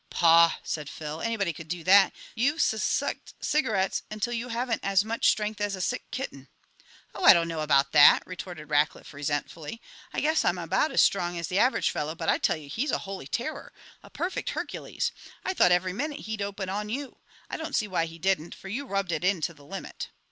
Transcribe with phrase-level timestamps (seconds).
[0.09, 1.21] "Paugh!" said Phil.
[1.21, 2.11] "Anybody could do that.
[2.33, 6.47] You've sus sucked cigarettes until you haven't as much strength as a sick kitten."
[7.13, 9.79] "Oh, I don't know about that," retorted Rackliff resentfully.
[10.11, 12.89] "I guess I'm about as strong as the average fellow; but I tell you he's
[12.89, 15.11] a holy terror a perfect Hercules.
[15.45, 17.19] I thought every minute he'd open on you.
[17.47, 20.09] I don't see why he didn't, for you rubbed it in to the limit."